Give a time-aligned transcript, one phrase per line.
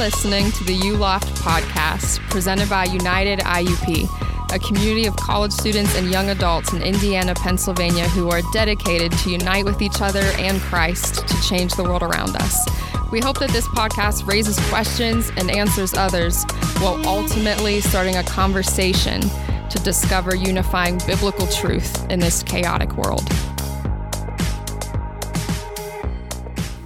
[0.00, 4.08] listening to the ULoft podcast presented by United IUP,
[4.50, 9.30] a community of college students and young adults in Indiana, Pennsylvania who are dedicated to
[9.30, 12.66] unite with each other and Christ to change the world around us.
[13.12, 16.44] We hope that this podcast raises questions and answers others
[16.78, 23.28] while ultimately starting a conversation to discover unifying biblical truth in this chaotic world.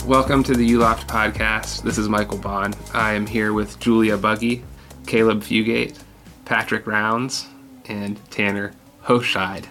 [0.06, 1.82] Welcome to the ULoft podcast.
[1.82, 2.76] This is Michael Bond.
[2.92, 4.62] I am here with Julia Buggy,
[5.06, 5.98] Caleb Fugate,
[6.44, 7.46] Patrick Rounds,
[7.86, 9.64] and Tanner Hoshide.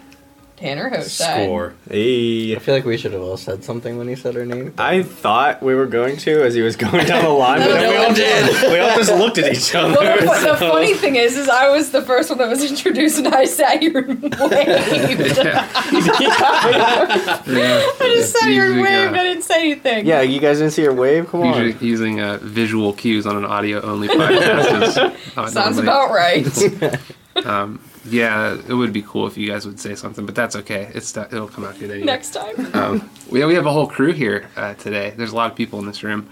[0.56, 1.44] Tanner Hoshide.
[1.46, 1.74] Score.
[1.90, 2.54] Hey.
[2.54, 4.72] I feel like we should have all said something when he said her name.
[4.78, 7.72] I thought we were going to as he was going down the line, No, but
[7.74, 8.72] then no we all did.
[8.72, 9.94] We all just looked at each other.
[9.94, 12.48] Well, the, fu- the so- funny thing is, is I was the first one that
[12.48, 14.32] was introduced, and I sat here and waved.
[16.76, 19.14] I just sat here and waved.
[19.16, 20.06] uh, I didn't say anything.
[20.06, 21.28] Yeah, you guys didn't see her wave?
[21.28, 21.62] Come on.
[21.64, 24.96] Usually using uh, visual cues on an audio only podcast is
[25.36, 27.46] not sounds normally- about right.
[27.46, 30.90] Um, yeah, it would be cool if you guys would say something, but that's okay.
[30.94, 32.04] It's it'll come out good anyway.
[32.06, 32.54] Next time.
[32.74, 35.14] Um, we, we have a whole crew here uh, today.
[35.16, 36.28] There's a lot of people in this room.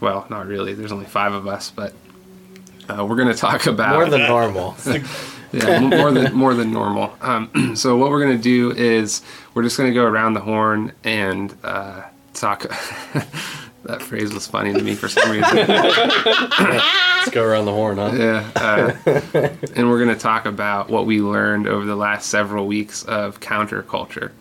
[0.00, 0.72] Well, not really.
[0.74, 1.92] There's only five of us, but
[2.88, 4.76] uh, we're going to talk about More than normal.
[5.52, 7.14] yeah, more than more than normal.
[7.20, 9.22] Um, so what we're going to do is
[9.54, 12.02] we're just going to go around the horn and uh,
[12.34, 12.66] talk.
[13.84, 15.56] That phrase was funny to me for some reason.
[15.56, 18.12] Let's go around the horn, huh?
[18.14, 22.66] Yeah, uh, and we're going to talk about what we learned over the last several
[22.66, 24.32] weeks of counterculture.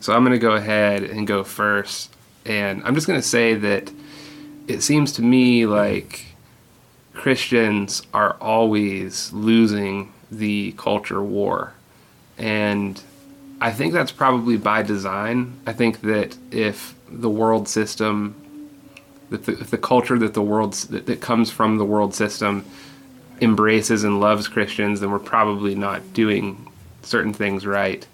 [0.00, 3.54] So I'm going to go ahead and go first, and I'm just going to say
[3.54, 3.90] that
[4.68, 6.26] it seems to me like
[7.14, 11.72] Christians are always losing the culture war,
[12.38, 13.02] and
[13.60, 15.60] I think that's probably by design.
[15.66, 18.34] I think that if the world system,
[19.30, 22.64] that the, if the culture that the world that, that comes from the world system
[23.40, 26.70] embraces and loves Christians, then we're probably not doing
[27.02, 28.06] certain things right.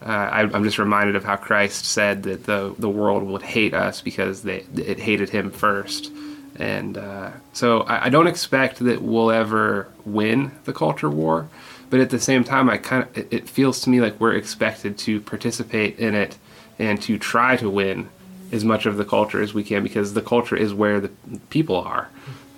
[0.00, 3.74] Uh, I, I'm just reminded of how Christ said that the the world would hate
[3.74, 6.10] us because they it hated Him first,
[6.56, 11.48] and uh, so I, I don't expect that we'll ever win the culture war,
[11.90, 14.34] but at the same time, I kind of it, it feels to me like we're
[14.34, 16.36] expected to participate in it
[16.78, 18.08] and to try to win
[18.54, 21.10] as much of the culture as we can because the culture is where the
[21.50, 22.08] people are,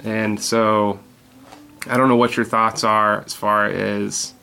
[0.05, 1.01] and so
[1.89, 4.35] I don't know what your thoughts are as far as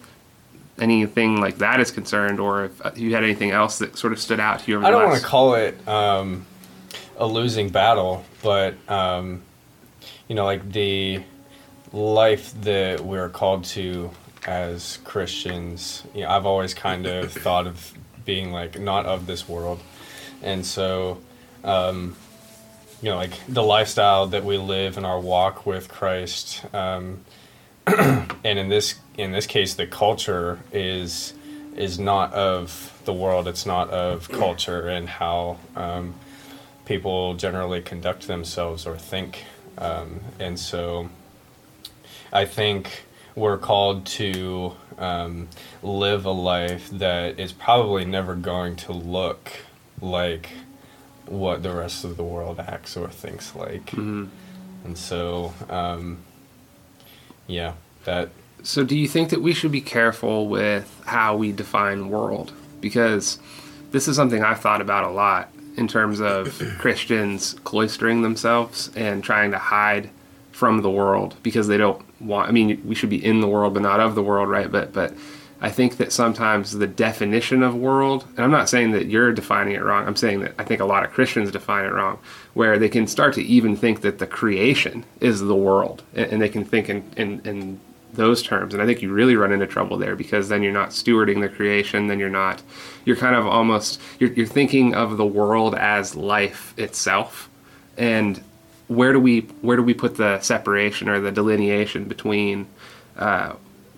[0.79, 4.19] anything like that is concerned, or if uh, you had anything else that sort of
[4.19, 4.77] stood out to you.
[4.77, 6.45] Over I don't want to call it um,
[7.17, 9.41] a losing battle, but um,
[10.27, 11.23] you know, like the
[11.91, 14.09] life that we're called to
[14.47, 16.03] as Christians.
[16.13, 17.93] You know, I've always kind of thought of
[18.25, 19.81] being like not of this world,
[20.41, 21.19] and so.
[21.63, 22.16] Um,
[23.01, 27.25] you know, like the lifestyle that we live in our walk with Christ, um,
[27.88, 31.34] and in this in this case, the culture is
[31.75, 33.47] is not of the world.
[33.47, 36.16] It's not of culture and how um,
[36.85, 39.44] people generally conduct themselves or think.
[39.78, 41.09] Um, and so,
[42.31, 43.03] I think
[43.35, 45.47] we're called to um,
[45.81, 49.51] live a life that is probably never going to look
[50.00, 50.51] like
[51.28, 53.88] what the rest of the world acts or thinks like.
[53.88, 54.28] Mhm.
[54.85, 56.17] And so, um,
[57.47, 57.73] yeah,
[58.06, 58.29] that
[58.66, 62.53] So, do you think that we should be careful with how we define world?
[62.79, 63.38] Because
[63.91, 69.22] this is something I've thought about a lot in terms of Christians cloistering themselves and
[69.22, 70.09] trying to hide
[70.53, 72.47] from the world because they don't want.
[72.47, 74.72] I mean, we should be in the world, but not of the world, right?
[74.72, 75.13] But but
[75.63, 79.75] I think that sometimes the definition of world, and I'm not saying that you're defining
[79.75, 80.06] it wrong.
[80.06, 82.19] I'm saying that I think a lot of Christians define it wrong,
[82.53, 86.50] where they can start to even think that the creation is the world, and, they
[86.50, 87.79] can think in, in in
[88.12, 88.74] those terms.
[88.74, 91.47] And I think you really run into trouble there because then you're not stewarding the
[91.47, 92.07] creation.
[92.07, 92.62] Then you're not.
[93.06, 94.01] You're kind of almost.
[94.19, 97.50] You're you're thinking of the world as life itself,
[97.98, 98.44] and
[98.89, 102.68] where do we where do we put the separation or the delineation between
[103.18, 103.54] uh,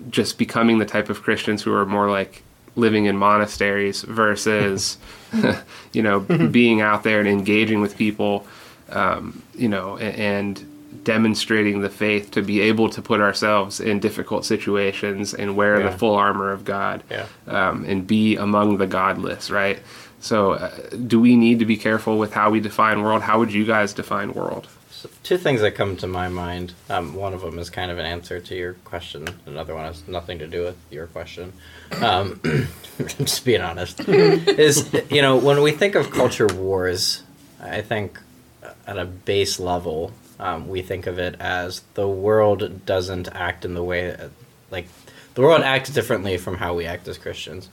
[0.10, 2.44] just becoming the type of Christians who are more like
[2.76, 4.98] living in monasteries versus
[5.94, 8.46] you know being out there and engaging with people
[8.90, 10.72] um, you know a- and
[11.04, 15.90] demonstrating the faith to be able to put ourselves in difficult situations and wear Yeah.
[15.92, 17.26] the full armor of God Yeah.
[17.48, 19.80] um, and be among the godless right
[20.20, 20.72] so uh,
[21.08, 23.94] do we need to be careful with how we define world how would you guys
[23.94, 24.68] define world
[25.06, 26.74] So, two things that come to my mind.
[26.90, 29.28] Um, one of them is kind of an answer to your question.
[29.46, 31.54] Another one has nothing to do with your question.
[32.02, 32.42] Um,
[32.98, 37.22] just being honest, is you know when we think of culture wars,
[37.62, 38.20] I think
[38.88, 43.76] at a base level, um, we think of it as the world doesn't act in
[43.76, 44.18] the way
[44.72, 44.88] like
[45.36, 47.70] the world acts differently from how we act as Christians.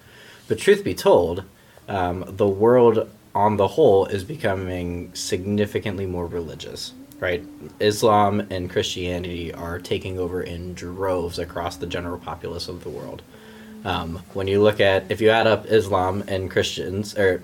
[0.49, 1.45] But truth be told,
[1.89, 6.93] um, the world on the whole is becoming significantly more religious.
[7.23, 7.45] Right,
[7.79, 13.23] Islam and Christianity are taking over in droves across the general populace of the world.
[13.85, 17.41] Um, when you look at, if you add up Islam and Christians, or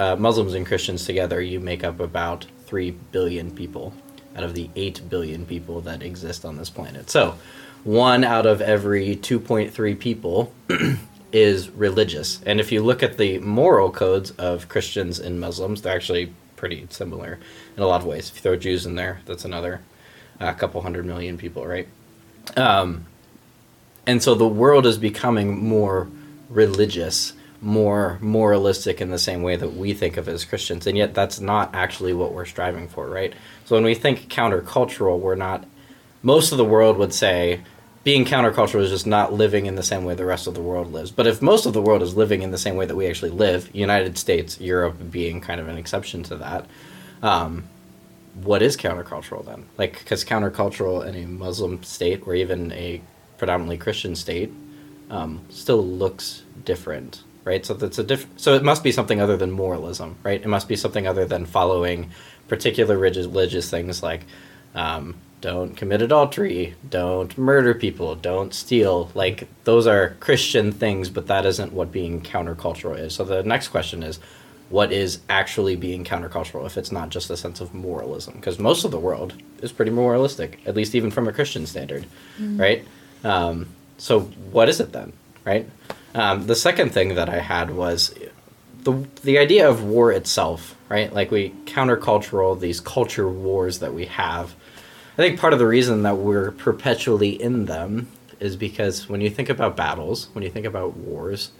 [0.00, 3.94] uh, Muslims and Christians together, you make up about 3 billion people
[4.34, 7.08] out of the 8 billion people that exist on this planet.
[7.08, 7.38] So,
[7.84, 10.52] one out of every 2.3 people
[11.32, 12.40] is religious.
[12.46, 16.86] And if you look at the moral codes of Christians and Muslims, they're actually pretty
[16.90, 17.38] similar
[17.76, 18.28] in a lot of ways.
[18.28, 19.80] If you throw Jews in there, that's another
[20.38, 21.88] uh, couple hundred million people, right?
[22.56, 23.06] Um,
[24.06, 26.08] and so the world is becoming more
[26.50, 30.86] religious, more moralistic in the same way that we think of as Christians.
[30.86, 33.32] And yet that's not actually what we're striving for, right?
[33.64, 35.66] So when we think countercultural, we're not
[36.22, 37.62] most of the world would say
[38.10, 40.92] being countercultural is just not living in the same way the rest of the world
[40.92, 41.12] lives.
[41.12, 43.30] But if most of the world is living in the same way that we actually
[43.30, 46.66] live, United States, Europe being kind of an exception to that,
[47.22, 47.62] um,
[48.42, 49.64] what is countercultural then?
[49.78, 53.00] Like, because countercultural in a Muslim state or even a
[53.38, 54.52] predominantly Christian state
[55.08, 57.64] um, still looks different, right?
[57.64, 58.40] So that's a different.
[58.40, 60.42] So it must be something other than moralism, right?
[60.42, 62.10] It must be something other than following
[62.48, 64.22] particular religious things like.
[64.74, 69.10] Um, don't commit adultery, don't murder people, don't steal.
[69.14, 73.14] Like those are Christian things, but that isn't what being countercultural is.
[73.14, 74.18] So the next question is
[74.68, 78.34] what is actually being countercultural if it's not just a sense of moralism?
[78.34, 82.04] Because most of the world is pretty moralistic, at least even from a Christian standard,
[82.38, 82.60] mm-hmm.
[82.60, 82.84] right?
[83.24, 83.66] Um,
[83.98, 85.12] so what is it then,
[85.44, 85.68] right?
[86.14, 88.14] Um, the second thing that I had was
[88.84, 91.12] the the idea of war itself, right?
[91.12, 94.54] Like we countercultural these culture wars that we have
[95.20, 98.08] think part of the reason that we're perpetually in them
[98.38, 101.50] is because when you think about battles, when you think about wars,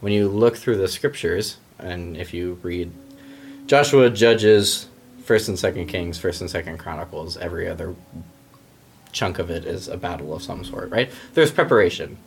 [0.00, 2.92] when you look through the scriptures, and if you read
[3.66, 4.88] Joshua, Judges,
[5.24, 7.94] First and Second Kings, First and Second Chronicles, every other
[9.12, 11.10] chunk of it is a battle of some sort, right?
[11.32, 12.18] There's preparation.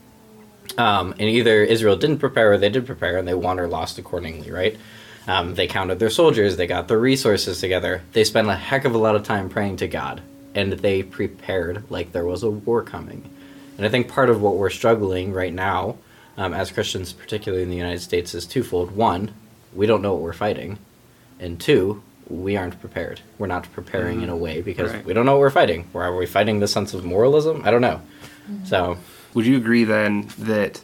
[0.77, 3.99] Um, and either Israel didn't prepare or they did prepare and they won or lost
[3.99, 4.77] accordingly, right?
[5.27, 8.95] Um, they counted their soldiers, they got their resources together, they spent a heck of
[8.95, 10.21] a lot of time praying to God
[10.55, 13.29] and they prepared like there was a war coming.
[13.77, 15.97] And I think part of what we're struggling right now,
[16.37, 18.91] um, as Christians, particularly in the United States, is twofold.
[18.91, 19.31] One,
[19.73, 20.79] we don't know what we're fighting,
[21.39, 23.21] and two, we aren't prepared.
[23.37, 25.05] We're not preparing mm in a way because right.
[25.05, 25.87] we don't know what we're fighting.
[25.93, 27.61] Or are we fighting the sense of moralism?
[27.65, 28.01] I don't know.
[28.49, 28.97] mm So,
[29.33, 30.81] would you agree then that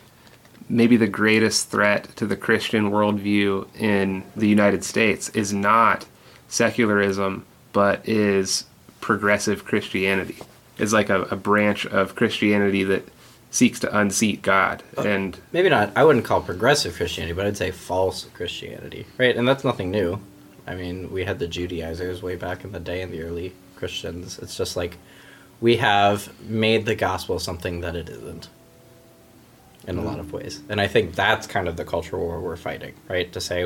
[0.70, 6.06] maybe the greatest threat to the Christian worldview in the United States is not
[6.48, 8.66] secularism, but is
[9.02, 10.38] progressive Christianity.
[10.78, 13.08] Is like a, a, branch of Christianity that
[13.50, 15.96] seeks to unseat God uh, and maybe not.
[15.96, 19.38] I wouldn't call progressive Christianity, but I'd say false Christianity, right?
[19.38, 20.20] And that's nothing new.
[20.68, 24.38] I mean, we had the Judaizers way back in the day, and the early Christians.
[24.40, 24.98] It's just like
[25.62, 28.50] we have made the gospel something that it isn't
[29.88, 30.62] in a lot of ways.
[30.70, 33.32] And I think that's kind of the cultural war we're fighting, right?
[33.34, 33.66] To say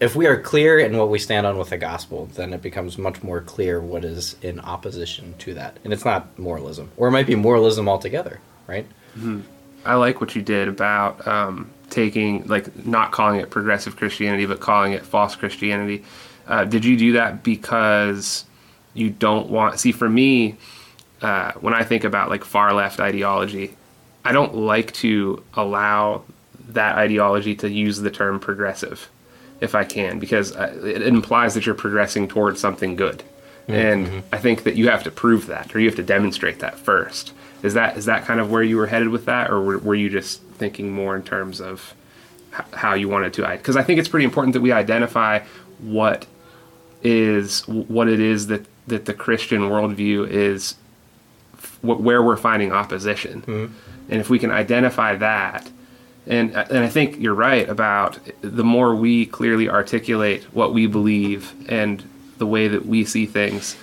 [0.00, 2.98] if we are clear in what we stand on with the gospel, then it becomes
[2.98, 5.78] much more clear what is in opposition to that.
[5.84, 8.86] And it's not moralism, or it might be moralism altogether, right?
[9.16, 9.40] Mm-hmm.
[9.84, 14.60] I like what you did about um, taking, like, not calling it progressive Christianity, but
[14.60, 16.04] calling it false Christianity.
[16.46, 18.44] Uh, did you do that because
[18.94, 19.78] you don't want?
[19.78, 20.56] See, for me,
[21.22, 23.74] uh, when I think about like far left ideology,
[24.24, 26.24] I don't like to allow
[26.68, 29.08] that ideology to use the term progressive
[29.60, 33.22] if I can, because it implies that you're progressing towards something good.
[33.68, 33.72] Mm-hmm.
[33.72, 36.78] And I think that you have to prove that, or you have to demonstrate that
[36.78, 37.32] first.
[37.62, 39.94] Is that is that kind of where you were headed with that, or were, were
[39.94, 41.94] you just thinking more in terms of
[42.72, 43.48] how you wanted to?
[43.48, 45.40] Because I think it's pretty important that we identify
[45.78, 46.26] what
[47.02, 50.74] is what it is that that the Christian worldview is,
[51.80, 53.72] where we're finding opposition, mm-hmm.
[54.10, 55.70] and if we can identify that,
[56.26, 61.52] and and I think you're right about the more we clearly articulate what we believe
[61.68, 62.02] and
[62.38, 63.76] the way that we see things,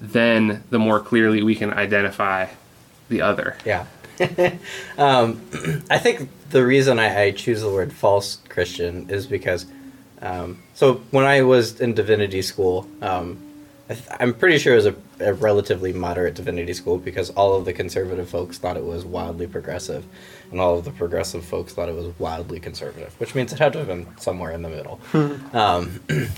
[0.00, 2.46] then the more clearly we can identify
[3.08, 3.56] the other.
[3.64, 3.86] Yeah.
[4.98, 5.40] um,
[5.90, 9.66] I think the reason I, I, choose the word false Christian is because,
[10.22, 13.38] um, so when I was in divinity school, um,
[13.88, 17.66] I am pretty sure it was a, a, relatively moderate divinity school because all of
[17.66, 20.06] the conservative folks thought it was wildly progressive,
[20.50, 23.74] and all of the progressive folks thought it was wildly conservative, which means it had
[23.74, 25.00] to have been somewhere in the middle.
[25.52, 26.00] um,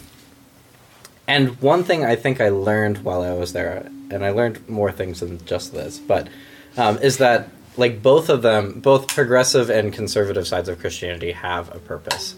[1.29, 4.91] and one thing I think I learned while I was there, and I learned more
[4.91, 6.29] things than just this, but
[6.77, 11.73] um, is that like both of them, both progressive and conservative sides of Christianity have
[11.75, 12.35] a purpose.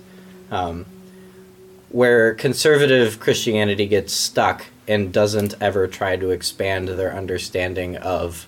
[0.50, 0.84] Um,
[1.90, 8.46] where conservative Christianity gets stuck and doesn't ever try to expand their understanding of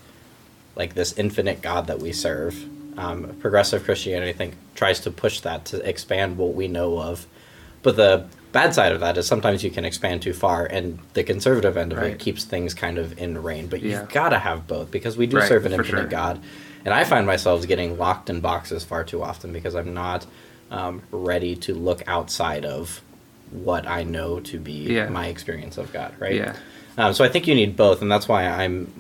[0.75, 2.65] like this infinite God that we serve.
[2.99, 7.27] Um, progressive Christianity, I think, tries to push that to expand what we know of.
[7.83, 11.23] But the bad side of that is sometimes you can expand too far, and the
[11.23, 12.13] conservative end of Right.
[12.13, 13.69] it keeps things kind of in rein.
[13.69, 14.01] But Yeah.
[14.01, 16.07] you've got to have both because we do Right, serve an infinite sure.
[16.09, 16.41] God.
[16.85, 20.27] And I find myself getting locked in boxes far too often because I'm not
[20.71, 23.01] um, ready to look outside of
[23.51, 25.09] what I know to be Yeah.
[25.09, 26.35] my experience of God, right?
[26.35, 26.57] Yeah.
[26.99, 28.93] Um, so I think you need both, and that's why I'm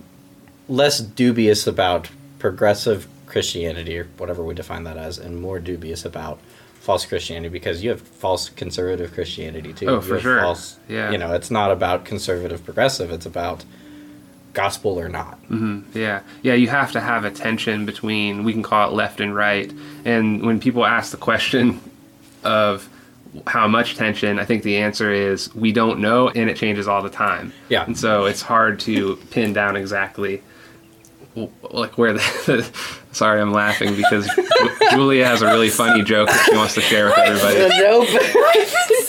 [0.69, 6.38] less dubious about progressive Christianity or whatever we define that as, and more dubious about
[6.80, 9.87] false Christianity because you have false conservative Christianity too.
[9.88, 10.40] Oh, for sure.
[10.40, 11.11] False, Yeah.
[11.11, 13.11] You know, it's not about conservative progressive.
[13.12, 13.64] It's about
[14.52, 15.38] gospel or not.
[15.95, 16.54] Yeah, yeah.
[16.54, 19.73] You have to have a tension between we can call it left and right.
[20.04, 21.80] And when people ask the question
[22.42, 22.88] of
[23.47, 27.03] how much tension, I think the answer is we don't know, and it changes all
[27.03, 27.53] the time.
[27.69, 27.85] Yeah.
[27.85, 30.43] And so it's hard to pin down exactly
[31.71, 32.71] like where the.
[33.13, 34.29] sorry, I'm laughing because
[34.91, 37.69] Julia has a really funny joke that she wants to share with everybody.
[37.79, 38.09] nope.
[38.09, 39.05] I've been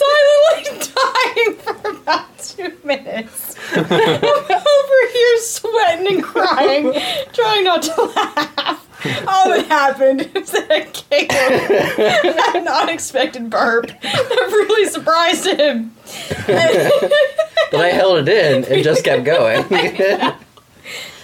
[0.62, 3.56] silently dying for about two minutes.
[3.74, 6.92] I'm over here sweating and crying,
[7.32, 8.81] trying not to laugh.
[9.26, 15.92] All that happened is that Caleb had an unexpected burp that really surprised him.
[16.46, 19.64] but I held it in and just kept going.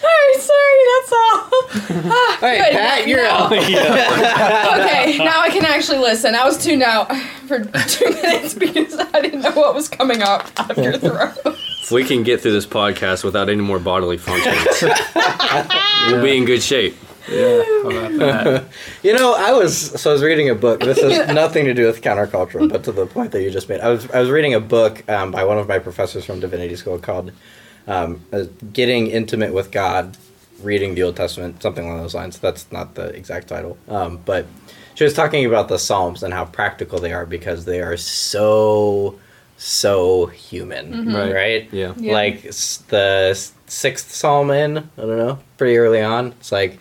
[0.00, 1.50] Alright, sorry, that's all.
[2.10, 2.72] Ah, right, good.
[2.72, 3.52] Pat, you're Now- out.
[4.78, 6.34] Okay, now I can actually listen.
[6.34, 7.14] I was tuned out
[7.46, 11.36] for two minutes because I didn't know what was coming up out of your throat.
[11.44, 14.82] If we can get through this podcast without any more bodily functions,
[16.06, 16.96] we'll be in good shape.
[17.30, 18.64] Yeah, about that?
[19.02, 20.80] You know, I was so I was reading a book.
[20.80, 23.80] This has nothing to do with counterculture, but to the point that you just made,
[23.80, 26.76] I was I was reading a book um, by one of my professors from divinity
[26.76, 27.32] school called
[27.86, 30.16] um, uh, "Getting Intimate with God,"
[30.62, 32.38] reading the Old Testament, something along those lines.
[32.38, 34.46] That's not the exact title, um, but
[34.94, 39.18] she was talking about the Psalms and how practical they are because they are so
[39.60, 41.34] so human, Right.
[41.34, 41.68] right?
[41.72, 41.92] Yeah.
[41.96, 42.12] Yeah.
[42.12, 42.42] Like
[42.88, 43.34] the
[43.66, 46.28] sixth Psalm in, I don't know, pretty early on.
[46.40, 46.78] It's like,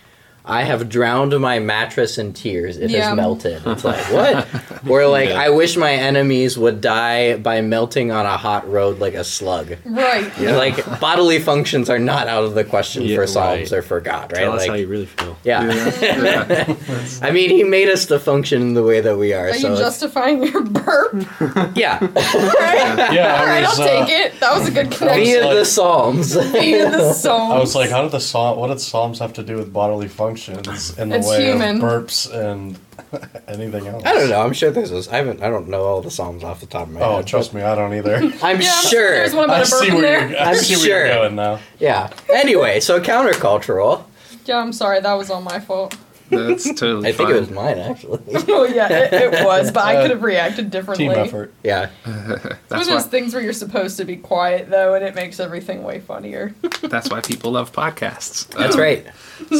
[0.49, 2.77] I have drowned my mattress in tears.
[2.77, 3.09] It Yeah.
[3.09, 3.61] has melted.
[3.65, 4.47] It's like, what?
[4.89, 5.41] or like, Yeah.
[5.41, 9.75] I wish my enemies would die by melting on a hot road like a slug.
[9.85, 10.31] Right.
[10.39, 13.79] Like, bodily functions are not out of the question Yeah, for Psalms right.
[13.79, 14.39] or for God, right?
[14.39, 15.35] Tell us how you really feel.
[15.43, 15.65] yeah.
[16.01, 16.75] Yeah.
[17.21, 19.49] I mean, he made us to function in the way that we are.
[19.49, 21.13] Are so you justifying your burp?
[21.75, 23.13] yeah, Right?
[23.13, 24.39] Yeah, All I right, was, I'll uh, take it.
[24.39, 25.43] That was a good via connection.
[25.43, 26.33] like- the Psalms.
[26.35, 27.53] Via the Psalms.
[27.53, 28.57] I was like, how did the psalm?
[28.57, 30.36] What did psalms have to do with bodily functions
[30.97, 31.77] in the It's way human.
[31.77, 32.77] of burps and
[33.47, 34.03] anything else?
[34.05, 34.41] I don't know.
[34.41, 34.91] I'm sure there's.
[34.91, 35.07] This.
[35.07, 35.41] I haven't.
[35.41, 37.27] I don't know all the Psalms off the top of my Oh, head.
[37.27, 38.15] trust me, I don't either.
[38.43, 39.11] I'm yeah, sure.
[39.11, 40.29] There's one I about a burp see in where there.
[40.29, 40.39] you're.
[40.39, 40.83] I I'm see sure.
[40.95, 41.59] where you're going now.
[41.79, 42.11] Yeah.
[42.33, 44.03] Anyway, so countercultural.
[44.45, 44.99] Yeah, I'm sorry.
[45.01, 45.95] That was all my fault.
[46.29, 48.19] That's totally I think it was mine actually.
[48.49, 51.07] Oh yeah, it, it was, but I Uh, could have reacted differently.
[51.07, 51.53] Team effort.
[51.63, 51.89] yeah.
[52.05, 55.05] It's one That's of those why, things where you're supposed to be quiet though, and
[55.05, 56.53] it makes everything way funnier.
[56.81, 58.45] that's why people love podcasts.
[58.57, 59.05] That's Um, right.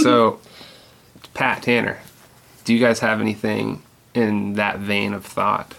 [0.02, 0.42] So,
[1.38, 2.00] Pat Tanner,
[2.66, 3.84] do you guys have anything
[4.16, 5.76] in that vein of thought?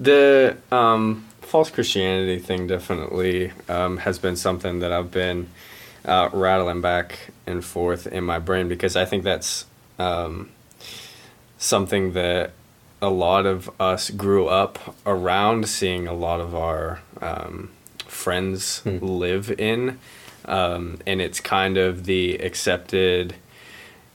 [0.00, 5.48] The um, false Christianity thing definitely um, has been something that I've been
[6.04, 9.64] uh, rattling back and forth in my brain because I think that's
[10.00, 10.50] um,
[11.56, 12.50] something that
[13.00, 17.70] a lot of us grew up around seeing a lot of our um,
[18.08, 20.00] friends live in.
[20.46, 23.36] Um, and it's kind of the accepted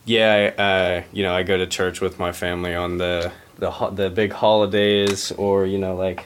[0.07, 3.91] yeah, uh, you know, I go to church with my family on the the ho-
[3.91, 6.25] the big holidays, or you know, like,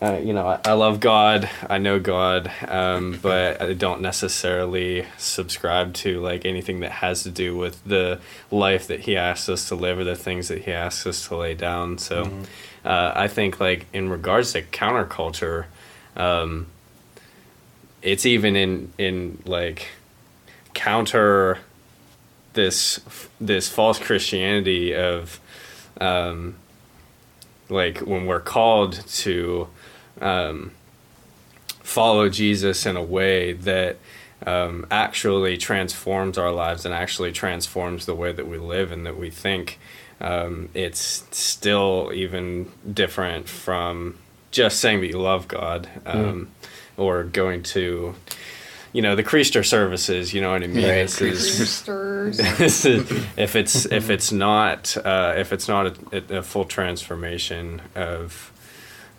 [0.00, 5.04] uh, you know, I, I love God, I know God, um, but I don't necessarily
[5.18, 8.20] subscribe to like anything that has to do with the
[8.52, 11.36] life that He asks us to live or the things that He asks us to
[11.36, 11.98] lay down.
[11.98, 12.30] So,
[12.84, 15.64] uh, I think like in regards to counterculture,
[16.16, 16.68] um,
[18.00, 19.88] it's even in in like
[20.72, 21.58] counter
[22.54, 23.00] this
[23.40, 25.40] this false Christianity of
[26.00, 26.56] um,
[27.68, 29.68] like when we're called to
[30.20, 30.72] um,
[31.82, 33.96] follow Jesus in a way that
[34.46, 39.16] um, actually transforms our lives and actually transforms the way that we live and that
[39.16, 39.78] we think.
[40.20, 44.18] Um, it's still even different from
[44.50, 46.50] just saying that you love God um,
[46.96, 48.14] or going to
[48.92, 50.32] you know the Creaster services.
[50.34, 50.84] You know what I mean?
[50.84, 51.08] Right.
[51.08, 51.20] This
[51.60, 51.82] is-
[52.58, 57.82] this is- if it's if it's not uh, if it's not a, a full transformation
[57.94, 58.52] of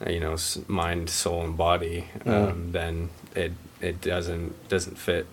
[0.05, 0.35] uh, you know
[0.67, 5.27] mind, soul, and body, um, then it it doesn't doesn't fit.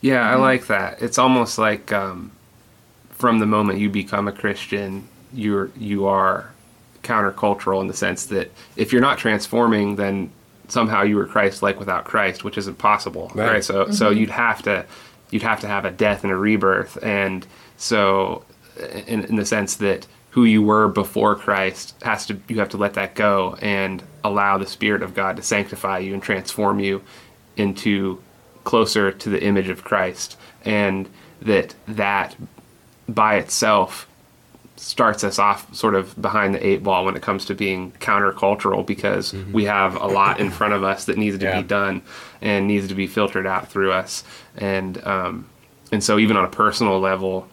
[0.00, 1.00] Yeah, I like that.
[1.00, 2.32] It's almost like um,
[3.10, 6.52] from the moment you become a Christian, you're you are
[7.02, 10.30] countercultural in the sense that if you're not transforming, then
[10.74, 13.52] somehow you were Christ-like without Christ, which isn't possible, right?
[13.52, 13.64] Right.
[13.64, 14.18] So so mm-hmm.
[14.18, 14.84] you'd have to
[15.30, 18.44] you'd have to have a death and a rebirth, and so
[19.06, 22.76] in, in the sense that who you were before Christ has to you have to
[22.76, 27.02] let that go and allow the Spirit of God to sanctify you and transform you
[27.56, 28.20] into
[28.64, 31.08] closer to the image of Christ, and
[31.40, 32.36] that that
[33.08, 34.08] by itself
[34.76, 38.84] starts us off sort of behind the eight ball when it comes to being countercultural
[38.84, 41.60] because we have a lot in front of us that needs to Yeah.
[41.62, 42.02] be done
[42.42, 44.24] and needs to be filtered out through us.
[44.56, 45.48] And um,
[45.92, 47.46] and so even on a personal level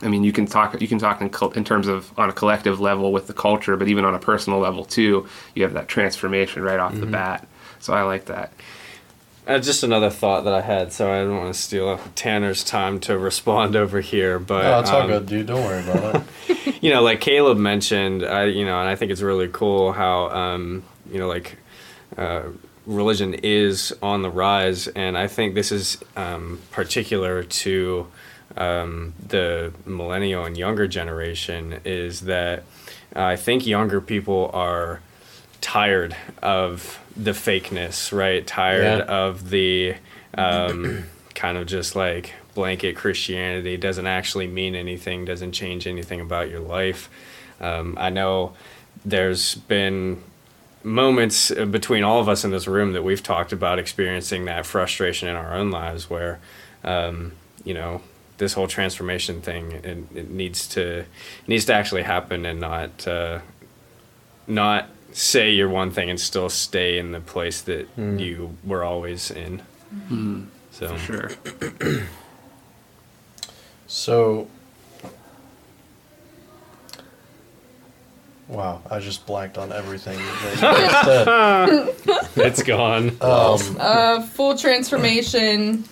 [0.00, 2.80] I mean you can talk you can talk in, in terms of on a collective
[2.80, 6.62] level with the culture but even on a personal level too you have that transformation
[6.62, 7.46] right off the bat.
[7.80, 8.52] So I like that
[9.48, 13.00] Uh, just another thought that I had, so I don't want to steal Tanner's time
[13.00, 15.46] to respond over here, but No, it's all um, good, dude.
[15.46, 16.82] Don't worry about it.
[16.82, 20.28] you know, like Caleb mentioned, I you know, and I think it's really cool how
[20.28, 21.56] um, you know, like
[22.18, 22.42] uh,
[22.84, 28.06] religion is on the rise, and I think this is um, particular to
[28.58, 31.80] um, the millennial and younger generation.
[31.86, 32.64] Is that
[33.16, 35.00] I think younger people are
[35.62, 38.46] tired of the fakeness, right?
[38.46, 39.04] Tired Yeah.
[39.04, 39.94] of the
[40.34, 46.48] um, kind of just like blanket Christianity doesn't actually mean anything, doesn't change anything about
[46.48, 47.10] your life.
[47.60, 48.52] Um, I know
[49.04, 50.22] there's been
[50.84, 54.64] moments uh, between all of us in this room that we've talked about experiencing that
[54.64, 56.38] frustration in our own lives where,
[56.84, 57.32] um,
[57.64, 58.00] you know,
[58.38, 61.04] this whole transformation thing it, it needs to
[61.48, 63.40] needs to actually happen and not uh,
[64.46, 69.30] not say you're one thing and still stay in the place that you were always
[69.30, 69.62] in.
[70.70, 71.30] So for
[71.80, 72.02] sure
[73.90, 74.46] So,
[78.48, 82.36] wow, I just blanked on everything that you said.
[82.46, 83.16] it's gone.
[83.22, 85.84] Um, Uh, full transformation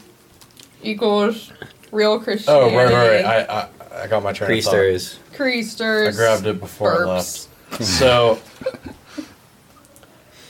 [0.83, 1.53] equals
[1.91, 2.77] real oh, Christianity.
[2.77, 3.25] right, right, right.
[3.25, 4.75] I, I, I got my train of thought.
[4.75, 6.09] Creasters.
[6.09, 7.49] I grabbed it before I left.
[7.83, 8.39] So,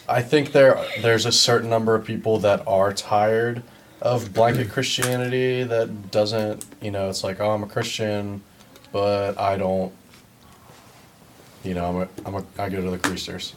[0.09, 3.63] I think there there's a certain number of people that are tired
[4.01, 8.43] of blanket Christianity that doesn't, you know, it's like, oh, I'm a Christian,
[8.93, 9.93] but I don't,
[11.65, 13.55] you know, I'm a, I'm a, I go to the Creasters,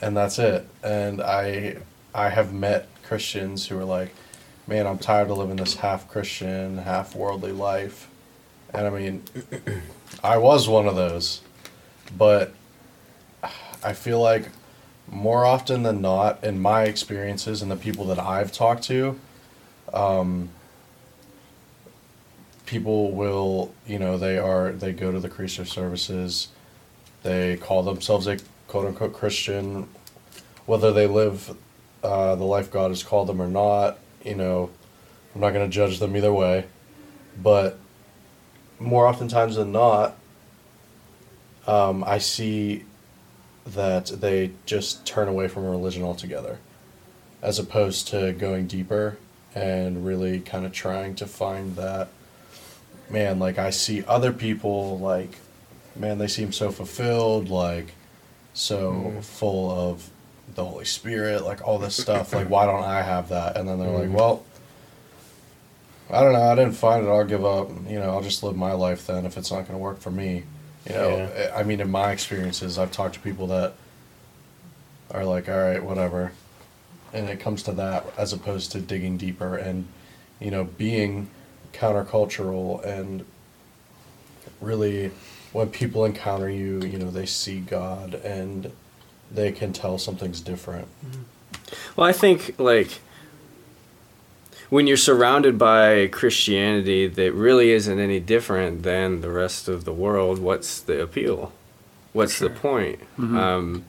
[0.00, 0.66] and that's it.
[0.82, 1.78] And I
[2.14, 4.14] I have met Christians who are like,
[4.68, 8.08] man, I'm tired of living this half Christian, half worldly life,
[8.72, 9.24] and I mean,
[10.22, 11.40] I was one of those,
[12.16, 12.54] but
[13.82, 14.50] I feel like
[15.08, 19.18] more often than not, in my experiences and the people that I've talked to,
[19.92, 20.50] um,
[22.66, 26.48] people will, you know, they are they go to the Creaster services,
[27.22, 29.88] they call themselves a quote unquote Christian,
[30.66, 31.56] whether they live
[32.02, 33.98] uh, the life God has called them or not.
[34.24, 34.70] You know,
[35.34, 36.64] I'm not going to judge them either way,
[37.42, 37.78] but
[38.78, 40.16] more oftentimes than not,
[41.66, 42.84] um, I see
[43.66, 46.58] that they just turn away from religion altogether,
[47.42, 49.18] as opposed to going deeper
[49.54, 52.08] and really kind of trying to find that.
[53.10, 55.36] Man, like I see other people, like,
[55.94, 57.92] man, they seem so fulfilled, like,
[58.54, 59.20] so mm-hmm.
[59.20, 60.10] full of
[60.54, 62.32] the Holy Spirit, like all this stuff.
[62.32, 63.56] Like, why don't I have that?
[63.56, 64.14] And then they're like, mm-hmm.
[64.14, 64.44] well,
[66.10, 66.42] I don't know.
[66.42, 67.10] I didn't find it.
[67.10, 67.70] I'll give up.
[67.88, 70.10] You know, I'll just live my life then if it's not going to work for
[70.10, 70.44] me.
[70.86, 73.74] You know, eh, I mean, in my experiences, I've talked to people that
[75.10, 76.32] are like, all right, whatever.
[77.12, 79.86] And it comes to that as opposed to digging deeper and,
[80.40, 81.30] you know, being
[81.72, 83.24] countercultural and
[84.60, 85.10] really
[85.52, 88.72] when people encounter you, you know, they see God and
[89.30, 90.88] they can tell something's different.
[91.06, 91.22] Mm-hmm.
[91.96, 93.00] Well, I think like
[94.74, 99.92] when you're surrounded by Christianity that really isn't any different than the rest of the
[99.92, 101.52] world, what's the appeal?
[102.12, 102.98] What's the point?
[103.38, 103.84] Um,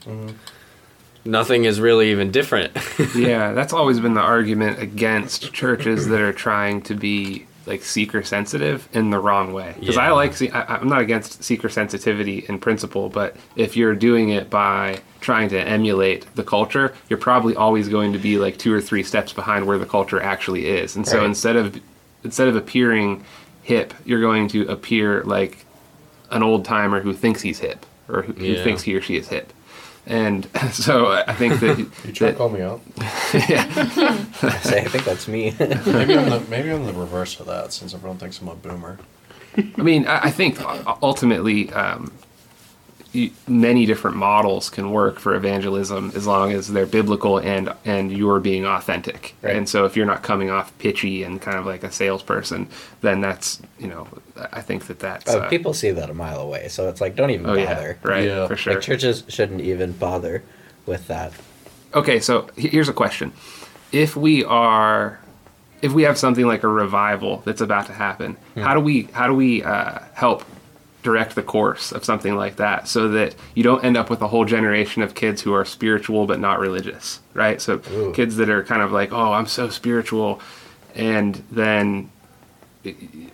[1.26, 2.78] Nothing is really even different.
[3.16, 8.22] yeah, that's always been the argument against churches that are trying to be like seeker
[8.24, 12.46] sensitive in the wrong way because I like see, I, I'm not against seeker sensitivity
[12.48, 17.56] in principle, but if you're doing it by trying to emulate the culture, you're probably
[17.56, 20.96] always going to be like two or three steps behind where the culture actually is.
[20.96, 21.26] And so Right.
[21.26, 21.80] instead of
[22.24, 23.24] instead of appearing
[23.64, 25.66] hip, you're going to appear like
[26.32, 29.28] an old timer who thinks he's hip or who, who thinks he or she is
[29.30, 29.52] hip.
[30.08, 32.82] And so I think that, You try to call me out?
[33.32, 35.56] Say, I think that's me.
[35.60, 39.00] Maybe I'm the maybe I'm the reverse of that since everyone thinks I'm a boomer.
[39.58, 42.25] I mean, I I think u- ultimately um, y-
[43.48, 48.40] many different models can work for evangelism as long as they're biblical and and you're
[48.40, 49.36] being authentic.
[49.42, 49.56] Right.
[49.56, 52.68] And so if you're not coming off pitchy and kind of like a salesperson,
[53.02, 54.08] then that's you know
[54.52, 57.16] I think that that's Oh, uh, people see that a mile away, so it's like
[57.16, 57.98] don't even oh yeah bother.
[58.04, 58.48] right Yeah.
[58.48, 58.74] for sure.
[58.74, 60.44] Like churches shouldn't even bother
[60.86, 61.34] with that.
[61.94, 63.32] Okay, so here's a question:
[63.92, 65.20] If we are,
[65.82, 69.28] if we have something like a revival that's about to happen, how do we how
[69.28, 70.44] do we uh, help
[71.06, 74.28] direct the course of something like that so that you don't end up with a
[74.28, 77.62] whole generation of kids who are spiritual but not religious, right?
[77.62, 78.12] So Ooh.
[78.12, 80.42] kids that are kind of like, oh, I'm so spiritual,
[80.96, 82.10] and then,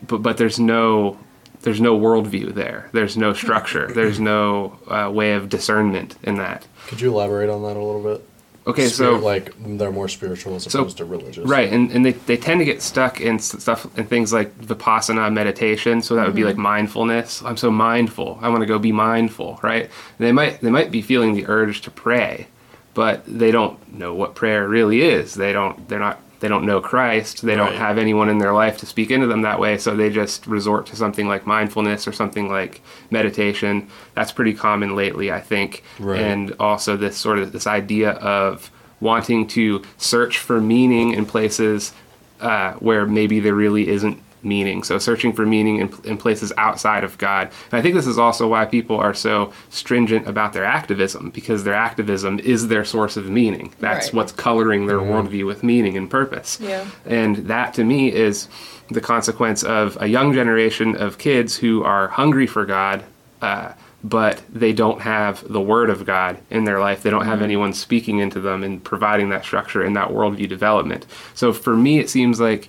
[0.06, 1.18] but but there's no
[1.62, 2.90] there's no worldview there.
[2.92, 3.88] There's no structure.
[3.94, 6.68] There's no uh, way of discernment in that.
[6.88, 8.28] Could you elaborate on that a little bit?
[8.68, 11.48] Okay, Spirit- so like they're more spiritual as So- opposed to religious.
[11.48, 15.34] Right, and, and they, they tend to get stuck in stuff and things like vipassana
[15.34, 16.02] meditation.
[16.02, 16.50] So that would be mm-hmm.
[16.50, 17.42] like mindfulness.
[17.44, 18.38] I'm so mindful.
[18.42, 19.84] I want to go be mindful, right?
[19.84, 22.48] And they might they might be feeling the urge to pray,
[22.94, 25.34] but they don't know what prayer really is.
[25.34, 27.44] They don't they're not they don't know Christ.
[27.44, 29.78] They don't have anyone in their life to speak into them that way.
[29.78, 33.88] So they just resort to something like mindfulness or something like meditation.
[34.16, 35.84] That's pretty common lately, I think.
[36.00, 36.20] Right.
[36.20, 41.94] And also this sort of this idea of wanting to search for meaning in places
[42.40, 44.84] uh, where maybe there really isn't meaning.
[44.84, 47.48] So searching for meaning in, in places outside of God.
[47.72, 51.64] And I think this is also why people are so stringent about their activism because
[51.64, 53.74] their activism is their source of meaning.
[53.80, 54.14] That's Right.
[54.16, 56.58] what's coloring their worldview with meaning and purpose.
[56.62, 56.86] Yeah.
[57.06, 58.48] And that to me is
[58.90, 63.04] the consequence of a young generation of kids who are hungry for God,
[63.42, 63.72] uh,
[64.04, 67.04] but they don't have the Word of God in their life.
[67.04, 71.06] They don't have anyone speaking into them and providing that structure and that worldview development.
[71.36, 72.68] So for me, it seems like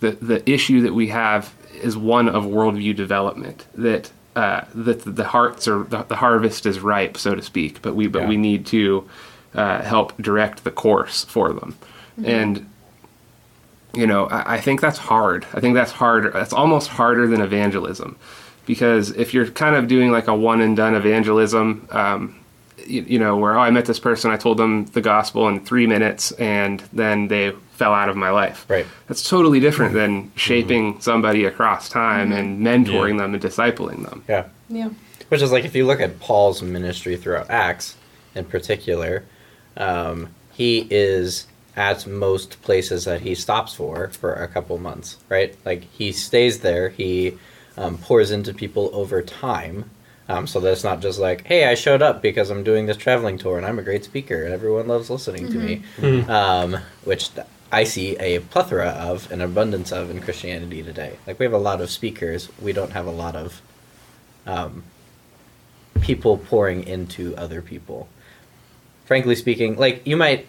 [0.00, 4.10] the, the issue that we have is one of worldview development that.
[4.36, 8.06] Uh, that the hearts are the, the harvest is ripe, so to speak, but we
[8.06, 8.28] but Yeah.
[8.28, 9.08] we need to
[9.52, 11.76] uh, help direct the course for them,
[12.24, 12.64] and
[13.94, 17.40] you know I, I think that's hard i think that's harder that's almost harder than
[17.40, 18.16] evangelism
[18.66, 22.36] because if you're kind of doing like a one and done evangelism um,
[22.86, 25.64] you, you know where oh i met this person i told them the gospel in
[25.64, 28.86] three minutes and then they fell out of my life Right.
[29.06, 33.18] that's totally different than shaping somebody across time and mentoring Yeah.
[33.22, 34.44] them and discipling them Yeah.
[34.68, 34.88] Yeah.
[35.28, 37.96] Which is like if you look at Paul's ministry throughout Acts,
[38.34, 39.24] in particular,
[39.76, 45.54] um, he is at most places that he stops for for a couple months, right?
[45.64, 47.34] Like he stays there, he
[47.76, 49.90] um, pours into people over time.
[50.30, 52.98] Um, so that it's not just like, hey, I showed up because I'm doing this
[52.98, 55.82] traveling tour and I'm a great speaker and everyone loves listening to me,
[56.28, 61.18] um, which th- I see a plethora of, an abundance of in Christianity today.
[61.26, 63.60] Like we have a lot of speakers, we don't have a lot of
[64.46, 64.84] um,
[66.00, 68.08] people pouring into other people.
[69.04, 70.46] Frankly speaking, like you might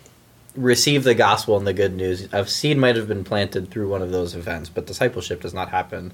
[0.56, 2.28] receive the gospel and the good news.
[2.32, 5.70] A seed might have been planted through one of those events, but discipleship does not
[5.70, 6.14] happen